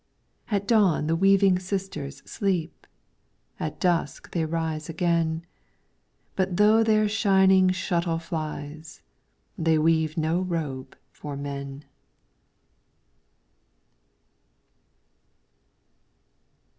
[0.49, 2.87] At dawn the Weaving Sisters sleep,
[3.59, 5.45] At dusk they rise again;
[6.35, 9.03] But though their Shining Shuttle flies,
[9.59, 11.85] They weave no robe for men.